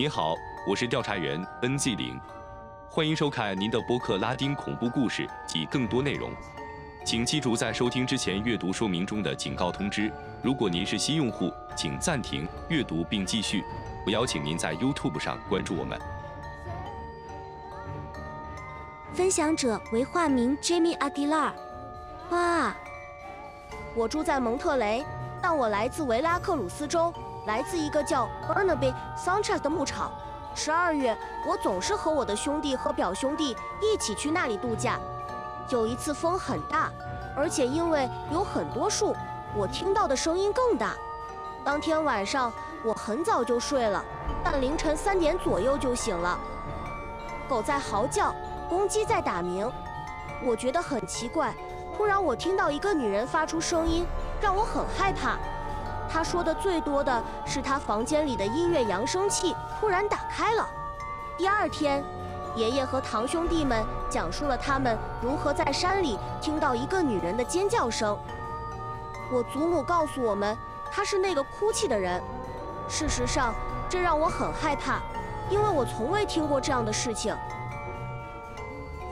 [0.00, 0.34] 您好，
[0.66, 2.18] 我是调查员 NZ 零，
[2.88, 6.32] 欢迎收看您的播客拉丁恐怖故事及更多内容。
[7.04, 10.10] 请记住在收听之前阅读说明中的警告通知。
[10.40, 13.62] 如果您是新用户，请暂停阅读并继续。
[14.06, 16.00] 我邀请您在 YouTube 上关注我们。
[19.12, 21.52] 分享者为化名 Jamie Aguilar。
[22.30, 22.74] 哇，
[23.94, 25.04] 我住在蒙特雷，
[25.42, 27.12] 但我来自维拉克鲁斯州，
[27.46, 30.10] 来自一个叫 Burnaby Sanchez 的牧场。
[30.54, 34.98] 十二月，我总是和我的兄弟和表兄弟一起去那里度假。
[35.68, 36.90] 有一次风很大，
[37.36, 39.14] 而且因为有很多树，
[39.54, 40.94] 我听到的声音更大。
[41.64, 44.04] 当天晚上我很早就睡了，
[44.42, 46.38] 但凌晨三点左右就醒了。
[47.48, 48.34] 狗在嚎叫，
[48.68, 49.70] 公鸡在打鸣。
[50.44, 51.54] 我觉得很奇怪。
[51.96, 54.06] 突然，我听到一个女人发出声音，
[54.40, 55.38] 让我很害怕。
[56.12, 60.68] 他说的最多的是他房间里的音乐扬声器突然打开了。
[61.38, 62.04] 第二天，
[62.56, 68.18] 爷爷和堂兄弟们讲述了他们如何在山里听到一个女人的尖叫声。
[69.32, 70.58] 我祖母告诉我们，
[70.90, 72.20] 她是那个哭泣的人。
[72.88, 73.54] 事实上，
[73.88, 75.00] 这让我很害怕，
[75.48, 77.32] 因为我从未听过这样的事情。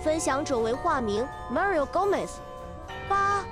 [0.03, 2.31] 分享者为化名 Mario Gomez。
[3.09, 3.44] 八，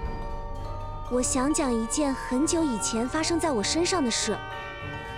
[1.09, 4.37] 我想讲一件很久以前发生在我身上的事。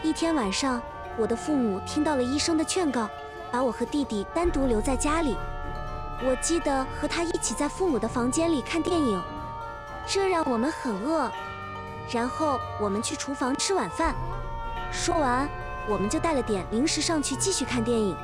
[0.02, 0.82] 一天晚上，
[1.16, 3.08] 我的父母听到了医生的劝告，
[3.50, 5.34] 把我和弟弟单独留在家里。
[6.22, 9.22] 我记得和他一起在父母的房间里看电影，
[10.06, 11.30] 这让我们很饿。
[12.10, 14.14] 然后我们去厨房吃晚饭。
[14.92, 15.48] 说完，
[15.88, 18.14] 我们就带了点零食上去继续看电影。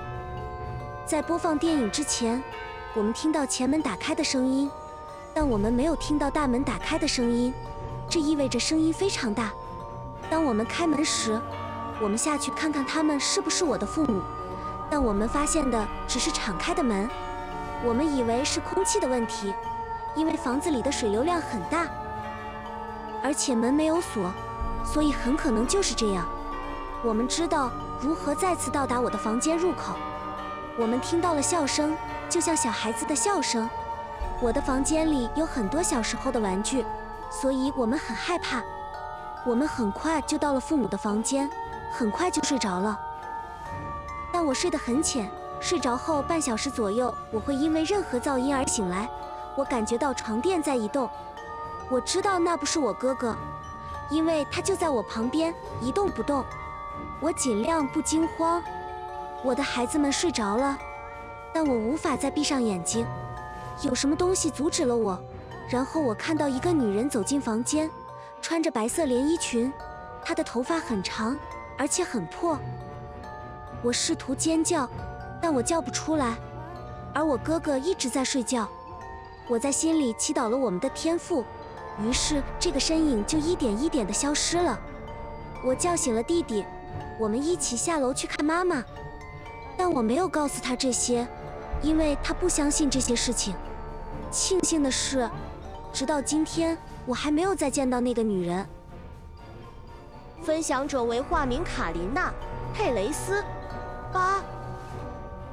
[1.06, 2.42] 在播放电影之前，
[2.92, 4.70] 我们听到前门打开的声音。
[5.34, 7.52] 但我们没有听到大门打开的声音，
[8.08, 9.50] 这意味着声音非常大。
[10.30, 11.40] 当我们开门时，
[12.00, 14.22] 我们下去看看他们是不是我的父母，
[14.88, 17.10] 但我们发现的只是敞开的门。
[17.84, 19.52] 我们以为是空气的问题，
[20.14, 21.86] 因为房子里的水流量很大，
[23.22, 24.32] 而且门没有锁，
[24.84, 26.26] 所以很可能就是这样。
[27.02, 29.96] 我们知道如何再次到达我的房间入口。
[30.78, 31.94] 我们听到了笑声，
[32.30, 33.68] 就像小孩子的笑声。
[34.44, 36.84] 我的房间里有很多小时候的玩具，
[37.30, 38.62] 所以我们很害怕。
[39.46, 41.48] 我们很快就到了父母的房间，
[41.90, 43.00] 很快就睡着了。
[44.30, 49.08] 但我睡得很浅，睡着后半小时左右，我会因为任何噪音而醒来。
[49.56, 51.08] 我感觉到床垫在移动，
[51.88, 53.34] 我知道那不是我哥哥，
[54.10, 56.44] 因为他就在我旁边一动不动。
[57.18, 58.62] 我尽量不惊慌。
[59.42, 60.76] 我的孩子们睡着了，
[61.50, 63.06] 但我无法再闭上眼睛。
[63.82, 65.18] 有什么东西阻止了我？
[65.68, 67.90] 然后我看到一个女人走进房间，
[68.42, 69.72] 穿着白色连衣裙，
[70.24, 71.36] 她的头发很长，
[71.78, 72.58] 而且很破。
[73.82, 74.88] 我试图尖叫，
[75.40, 76.36] 但我叫不出来。
[77.14, 78.68] 而我哥哥一直在睡觉。
[79.48, 81.44] 我在心里祈祷了我们的天赋，
[82.02, 84.78] 于是这个身影就一点一点地消失了。
[85.64, 86.64] 我叫醒了弟弟，
[87.18, 88.82] 我们一起下楼去看妈妈，
[89.76, 91.26] 但我没有告诉他这些。
[91.84, 93.54] 因为他不相信这些事情。
[94.30, 95.30] 庆幸的是，
[95.92, 98.66] 直到今天，我还没有再见到那个女人。
[100.42, 102.28] 分享者为化名卡琳娜·
[102.74, 103.44] 佩雷斯。
[104.12, 104.42] 八，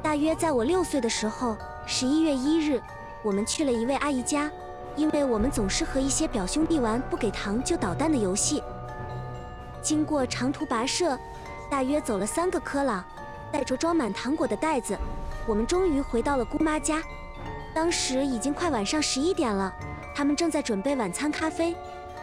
[0.01, 2.81] 大约在我六岁的时候，十一月一日，
[3.23, 4.49] 我们去了一位阿姨家，
[4.95, 8.63] 因为我们总是和一些表兄弟玩不给糖就捣蛋的游戏。
[9.81, 11.17] 经过长途跋涉，
[11.69, 13.03] 大约走了三个科朗，
[13.51, 14.97] 带着装满糖果的袋子。
[15.51, 17.03] 我们终于回到了姑妈家，
[17.73, 19.69] 当时已经快晚上十一点了，
[20.15, 21.75] 他们正在准备晚餐咖啡，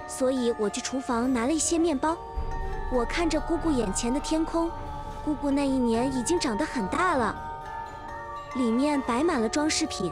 [0.06, 2.16] 所以我去厨房拿了一些面包。
[2.90, 4.70] 我看着姑姑眼前的天空，
[5.26, 7.36] 姑姑那一年已经长得很大了，
[8.54, 10.10] 里面摆满了装饰品，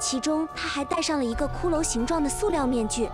[0.00, 3.08] 其中她还戴上了一个骷髅形状的塑料面具。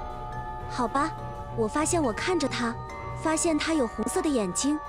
[0.70, 1.12] 好吧，
[1.58, 2.74] 我发现我看着她，
[3.22, 4.80] 发现她有红色的眼睛，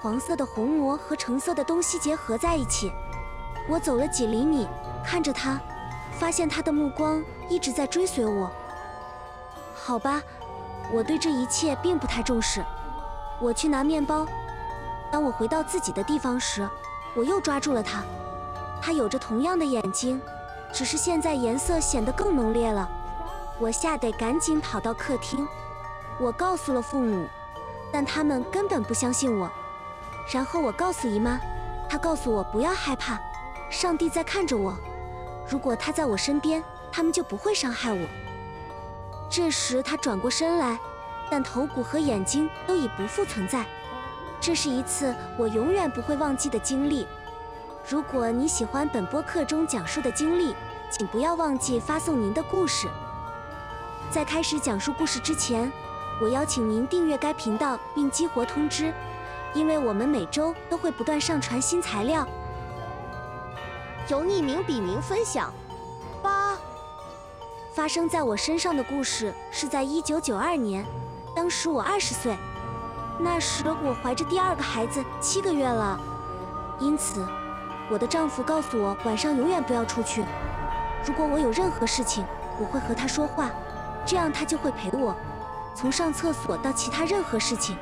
[0.00, 2.90] 黄色的虹膜和橙色的东西结合在一起。
[3.68, 4.66] 我走了几厘米，
[5.04, 5.60] 看着他，
[6.12, 8.50] 发现他的目光一直在追随我。
[9.74, 10.22] 好吧，
[10.90, 12.64] 我对这一切并不太重视。
[13.40, 14.26] 我去拿面包。
[15.12, 16.68] 当我回到自己的地方时，
[17.14, 18.02] 我又抓住了他。
[18.80, 20.20] 他有着同样的眼睛，
[20.72, 22.88] 只是现在颜色显得更浓烈了。
[23.58, 25.46] 我吓得赶紧跑到客厅。
[26.18, 27.28] 我告诉了父母，
[27.92, 29.50] 但他们根本不相信我。
[30.32, 31.38] 然后我告诉姨妈，
[31.88, 33.18] 她告诉我不要害怕。
[33.70, 34.76] 上帝在看着我，
[35.48, 38.06] 如果他在我身边，他们就不会伤害我。
[39.30, 40.78] 这时他转过身来，
[41.30, 43.64] 但头骨和眼睛都已不复存在。
[44.40, 47.06] 这是一次我永远不会忘记的经历。
[47.88, 50.54] 如果你喜欢本播客中讲述的经历，
[50.90, 52.88] 请不要忘记发送您的故事。
[54.10, 55.70] 在开始讲述故事之前，
[56.22, 58.92] 我邀请您订阅该频道并激活通知，
[59.52, 62.26] 因为我们每周都会不断上传新材料。
[64.08, 65.52] 由匿名笔名分享。
[66.22, 66.56] 八，
[67.72, 70.84] 发生在我身上的故事是在一九九二年，
[71.36, 72.36] 当时我二十岁，
[73.18, 75.98] 那时我怀着第二个孩子七个月了，
[76.80, 77.24] 因此。
[77.90, 80.22] 我的丈夫告诉我，晚上永远不要出去。
[81.06, 82.22] 如果我有任何事情，
[82.60, 83.50] 我会和他说话，
[84.04, 85.14] 这样他就会陪我，
[85.74, 87.78] 从上厕所到其他任何事情。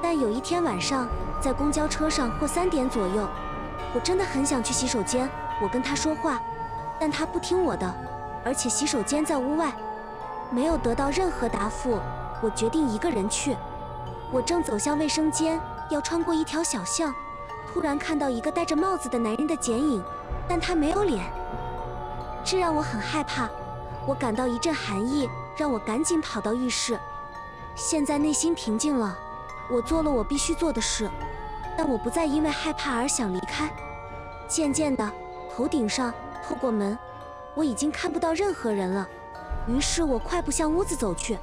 [0.00, 1.06] 但有一天晚上，
[1.42, 3.28] 在公交车上或三点左右，
[3.94, 5.28] 我真的很想去洗手间。
[5.60, 6.40] 我跟他说话，
[7.00, 7.94] 但他不听我的，
[8.44, 9.72] 而且洗手间在屋外。
[10.50, 11.98] 没有得到任何答复，
[12.42, 13.56] 我决定一个人去。
[14.30, 17.14] 我正走向卫生间，要穿过一条小巷。
[17.72, 20.02] 突然看到一个戴着帽子的男人的剪影，
[20.48, 21.24] 但他没有脸，
[22.44, 23.48] 这让我很害怕。
[24.06, 26.98] 我感到一阵寒意，让我赶紧跑到浴室。
[27.74, 29.16] 现在内心平静了，
[29.70, 31.10] 我做了我必须做的事，
[31.76, 33.70] 但我不再因为害怕而想离开。
[34.48, 35.10] 渐渐的，
[35.54, 36.12] 头顶上
[36.42, 36.98] 透过门，
[37.54, 39.06] 我已经看不到任何人了。
[39.68, 41.38] 于是我快步向屋子走去。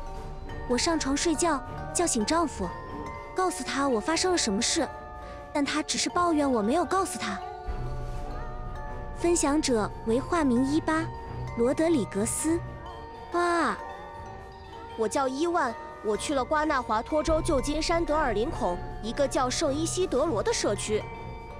[0.67, 1.61] 我上床睡觉，
[1.93, 2.67] 叫醒丈夫，
[3.35, 4.87] 告诉他我发生了什么事。
[5.53, 7.37] 但他只是抱怨我没有告诉他。
[9.17, 11.03] 分享者为化名一八，
[11.57, 12.59] 罗德里格斯。
[13.33, 13.77] 哇，
[14.97, 15.73] 我叫伊万，
[16.05, 21.01] 我去了瓜纳华托州旧金山德尔林孔一个叫圣伊西德罗的社区。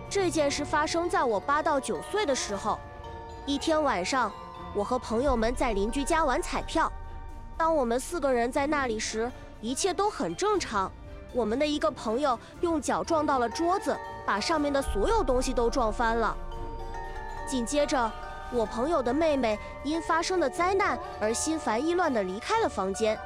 [0.09, 2.77] 这件事发生在我八到九岁的时候。
[3.45, 4.31] 一天晚上，
[4.75, 6.91] 我和朋友们在邻居家玩彩票。
[7.57, 9.31] 当我们四个人在那里时，
[9.61, 10.91] 一切都很正常。
[11.33, 16.35] 我们的一个朋友用脚撞到了桌子，把上面的所有东西都撞翻了。
[17.47, 18.11] 紧接着，
[18.51, 23.17] 我朋友的妹妹因发生的灾难而心烦意乱地离开了房间。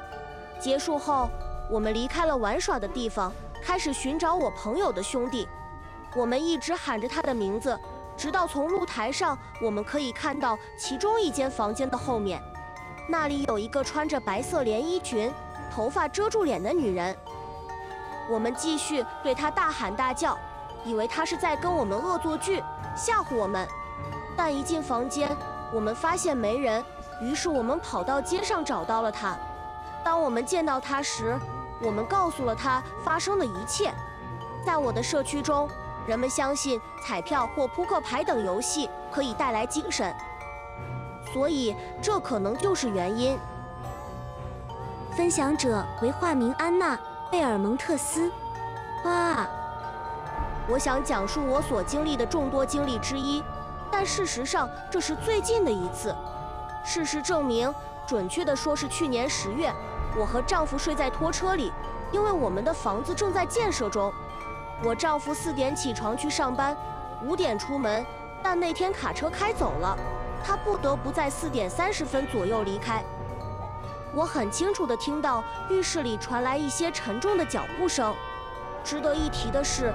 [0.60, 1.30] 结束后，
[1.70, 3.32] 我们离开了玩耍的地方，
[3.62, 5.48] 开始寻找我朋友的兄弟。
[6.16, 7.78] 我们一直喊着他的名字，
[8.16, 12.42] 直到从露台上我们可以看到其中一间房间的后面，
[13.08, 15.32] 那里有一个穿着白色连衣裙、
[15.72, 17.16] 头发遮住脸的女人。
[18.28, 20.36] 我们继续对他大喊大叫，
[20.84, 22.62] 以为他是在跟我们恶作剧，
[22.96, 23.66] 吓唬我们。
[24.36, 25.34] 但一进房间，
[25.72, 26.84] 我们发现没人，
[27.20, 29.38] 于是我们跑到街上找到了他。
[30.08, 31.38] 当我们见到他时，
[31.82, 33.92] 我们告诉了他发生的一切。
[34.64, 35.68] 在我的社区中，
[36.06, 40.16] 人们相信彩票或扑克牌等游戏可以带来精神，
[41.30, 43.38] 所以这可能就是原因。
[45.14, 46.98] 分享者为化名安娜。
[47.30, 48.32] 贝尔蒙特斯，
[49.04, 49.46] 哇！
[50.70, 53.44] 我想讲述我所经历的众多经历之一，
[53.90, 56.16] 但事实上这是最近的一次。
[56.82, 57.70] 事实证明，
[58.06, 59.70] 准确的说是去年十月，
[60.16, 61.72] 我和丈夫睡在拖车里，
[62.10, 64.12] 因为我们的房子正在建设中。
[64.82, 66.76] 我丈夫四点起床去上班，
[67.24, 68.04] 五点出门，
[68.42, 69.96] 但那天卡车开走了，
[70.44, 73.02] 他不得不在四点三十分左右离开。
[74.14, 78.14] 我很清楚地听到浴室里传来一些沉重的脚步声。
[78.82, 79.92] 值得一提的是，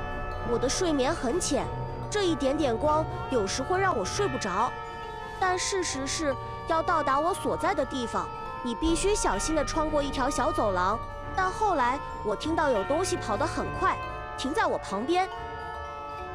[0.52, 1.66] 我的睡眠很浅，
[2.10, 4.72] 这一点点光有时会让我睡不着。
[5.40, 6.36] 但事实是，
[6.68, 8.28] 要到达我所在的地方，
[8.64, 10.98] 你必须小心地穿过一条小走廊。
[11.36, 13.98] 但后来我听到有东西跑得很快，
[14.38, 15.28] 停在我旁边。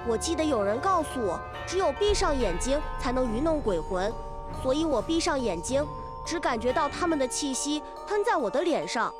[0.07, 4.13] 我记得有人告诉我，只有闭上眼睛才能愚弄鬼魂，
[4.63, 5.87] 所以我闭上眼睛。
[6.25, 9.11] 只感觉到他们的气息喷在我的脸上，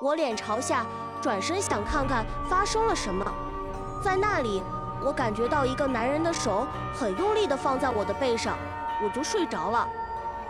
[0.00, 0.86] 我脸朝下，
[1.20, 3.30] 转身想看看发生了什么。
[4.02, 4.62] 在那里，
[5.04, 8.56] 我感觉到一个男人的手很用力地放在我的背上，
[9.04, 9.86] 我就睡着了。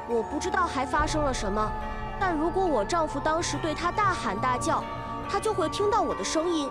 [0.09, 1.69] 我不知道还发生了什么，
[2.21, 4.83] 但如果我丈夫当时对他大喊大叫，
[5.31, 6.71] 他就会听到我的声音。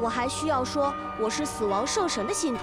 [0.00, 2.62] 我还需要说我是死亡圣神的信徒，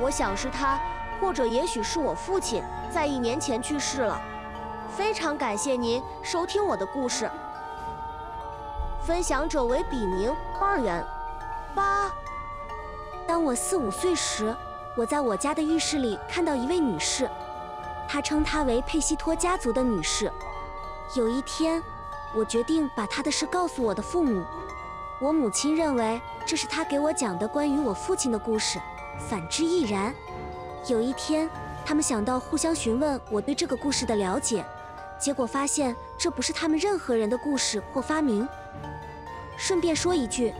[0.00, 0.78] 我想是他，
[1.20, 4.20] 或者也许是我父亲，在一年前去世了。
[4.96, 7.28] 非常感谢您收听我的故事。
[9.02, 11.04] 分享者为笔名二元
[11.74, 12.10] 八。
[13.26, 14.54] 当我四五岁时，
[14.96, 17.28] 我在我家的浴室里看到一位女士，
[18.08, 20.32] 她称她为佩西托家族的女士。
[21.16, 21.82] 有一天，
[22.34, 24.44] 我决定把他的事告诉我的父母。
[25.18, 28.78] 我母亲认为这是他给我讲的关于我父亲的故事，
[29.28, 30.14] 反之亦然。
[30.86, 31.48] 有一天，
[31.84, 34.62] 他们想到互相询问我对这个故事的了解。
[35.18, 38.46] 结果发现这不是他们任何人的故事或发明。
[39.56, 40.52] 顺便说一句，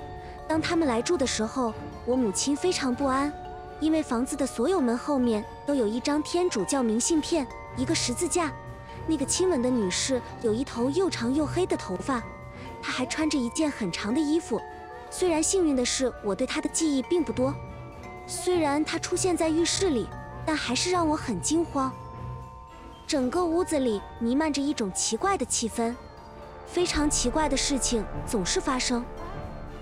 [0.49, 1.75] 当他们来住的时候，
[2.07, 3.31] 我母亲非常不安，
[3.81, 8.51] 因为房子的所有门后面都有一张天主教明信片，一个十字架。
[9.09, 12.23] 那个亲吻的女士有一头又长又黑的头发，
[12.83, 14.61] 她还穿着一件很长的衣服。
[15.11, 17.55] 虽然幸运的是，我对她的记忆并不多。
[18.27, 20.07] 虽然她出现在浴室里，
[20.45, 21.91] 但还是让我很惊慌。
[23.07, 25.95] 整个屋子里弥漫着一种奇怪的气氛，
[26.67, 29.03] 非常奇怪的事情总是发生。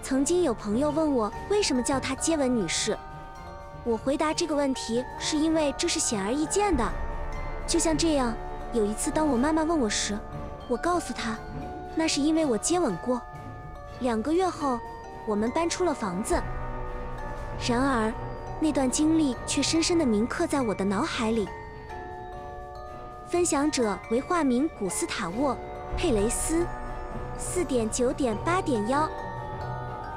[0.01, 2.97] 曾经有朋友问我为什么叫她接吻女士，
[3.83, 6.89] 我回答这个问题是因为这是显而易见的。
[7.67, 8.33] 就像这样。
[8.73, 10.19] 有一次，当我妈妈问我时，
[10.69, 11.37] 我告诉她，
[11.95, 13.21] 那是因为我接吻过。
[14.01, 14.79] 两个月后，
[15.27, 16.41] 我们搬出了房子。
[17.67, 18.13] 然而，
[18.61, 21.49] 那段经历却深深地铭刻在我的脑海里。
[23.27, 25.55] 分享者为化名古斯塔沃·
[25.97, 26.67] 佩雷斯，
[27.39, 29.09] 四点九点八点幺。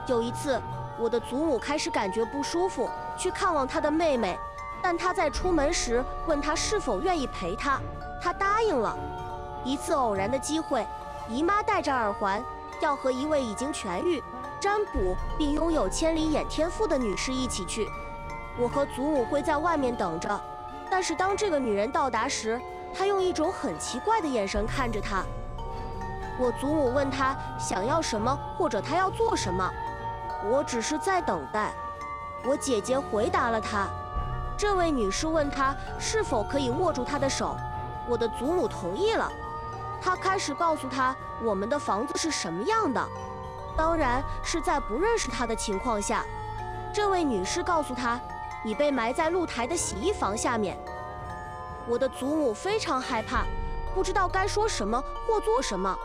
[0.07, 0.61] 有一次，
[0.99, 4.37] 我的祖母开始感觉不舒服，去看望她的妹妹，
[4.81, 7.79] 但她在出门时问她是否愿意陪她。
[8.21, 8.95] 他答应了。
[9.63, 10.85] 一次偶然的机会，
[11.27, 12.43] 姨妈带着耳环，
[12.81, 14.23] 要和一位已经痊愈、
[14.59, 17.89] 占卜并拥有千里眼天赋的女士一起去。
[18.57, 20.39] 我和祖母会在外面等着，
[20.89, 22.59] 但是当这个女人到达时，
[22.93, 25.23] 她用一种很奇怪的眼神看着她。
[26.37, 29.69] 我祖母问她想要什么或者她要做什么，
[30.49, 31.73] 我只是在等待。
[32.45, 33.87] 我姐姐回答了她。
[34.57, 37.55] 这位女士问她是否可以握住她的手。
[38.09, 39.31] 我的祖母同意了，
[40.01, 43.07] 她开始告诉他我们的房子是什么样的，
[43.77, 46.25] 当然是在不认识他的情况下。
[46.91, 48.19] 这位女士告诉他
[48.65, 50.75] ：“你被埋在露台的洗衣房下面。”
[51.87, 53.45] 我的祖母非常害怕，
[53.93, 55.95] 不知道该说什么或做什么。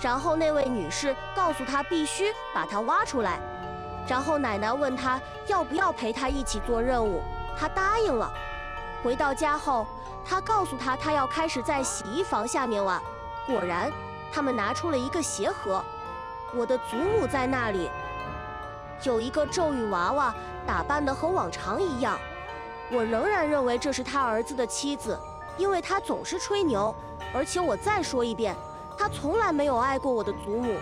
[0.00, 3.40] 然后那位女士告诉他必须把它挖出来。
[4.08, 7.20] 然后奶奶问他要不要陪她一起做任务，
[7.58, 8.32] 他答应了。
[9.02, 9.86] 回到家后。
[10.24, 13.02] 他告诉他，他要开始在洗衣房下面挖。
[13.44, 13.90] 果然，
[14.32, 15.84] 他们拿出了一个鞋盒。
[16.54, 17.90] 我的祖母在那里，
[19.02, 20.32] 有一个咒语娃娃，
[20.64, 22.16] 打扮得和往常一样。
[22.88, 25.18] 我仍然认为这是他儿子的妻子，
[25.56, 26.94] 因为他总是吹牛。
[27.34, 28.54] 而且我再说一遍，
[28.96, 30.76] 他从来没有爱过我的祖母。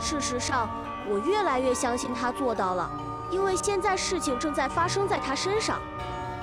[0.00, 0.66] 事实上，
[1.06, 2.90] 我越来越相信他做到了，
[3.30, 5.78] 因为现在事情正在发生在他身上，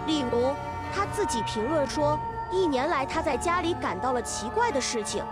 [0.05, 0.53] 例如。
[0.93, 2.17] 他自己评论说，
[2.51, 5.24] 一年来他在家里感到了奇怪的事情。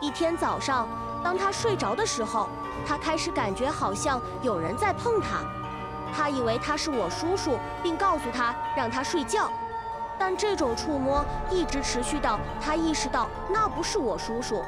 [0.00, 0.88] 一天早上，
[1.22, 2.48] 当他睡着的时候，
[2.86, 5.40] 他开始感觉好像有人在碰他。
[6.16, 9.50] 他以为他是我叔叔，并告诉他让他睡觉。
[10.16, 14.62] 但这种触摸一直持续到他意识到那不是我叔叔。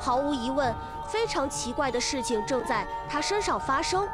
[0.00, 0.74] 毫无疑问，
[1.06, 4.08] 非常奇怪的事情正在他身上发生。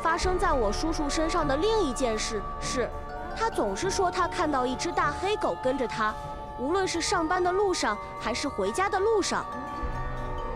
[0.00, 2.88] 发生在我叔叔身上的另一件事是。
[3.36, 6.14] 他总是说他看到一只大黑狗跟着他，
[6.58, 9.44] 无论是上班的路上还是回家的路上。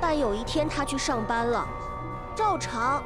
[0.00, 1.66] 但有一天他去上班了，
[2.36, 3.02] 照常。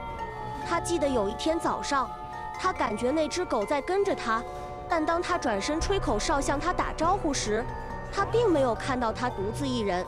[0.69, 2.11] 他记得有一天早上，
[2.59, 4.43] 他感觉那只狗在跟着他，
[4.89, 7.65] 但当他转身吹口哨向他打招呼时，
[8.13, 10.05] 他并没有看到他独自一人。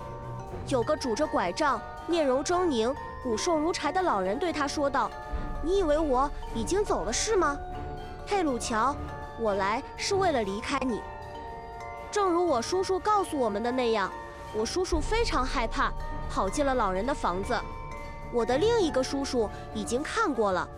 [0.67, 5.11] 有个拄着拐杖、面容狰狞、骨瘦如柴的老人对他说道
[5.63, 7.57] ：“你以为我已经走了是吗，
[8.27, 8.95] 佩鲁乔？”
[9.41, 11.01] 我来是为了离开你，
[12.11, 14.13] 正如我叔叔告诉我们的那样，
[14.55, 15.91] 我叔叔非常害怕，
[16.29, 17.59] 跑进了老人的房子。
[18.35, 20.69] 我的另一个叔叔已经看过了，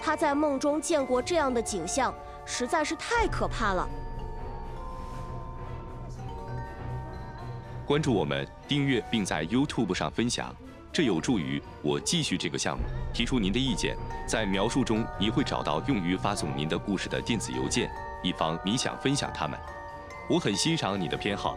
[0.00, 3.88] 他在梦中见过这样的景象，实在是太可怕了。
[7.84, 10.54] 关注我们，订阅并在 YouTube 上分享。
[10.96, 12.82] 这有助于我继续这个项目。
[13.12, 13.94] 提出您的意见，
[14.26, 17.90] 在描述中你会找到用于发送您的故事的电子邮件，
[18.22, 19.60] 以防你想分享它们。
[20.26, 21.54] 我很欣赏你的偏好。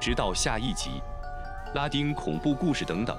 [0.00, 1.00] 直到下一集，
[1.76, 3.16] 拉丁恐怖故事等等。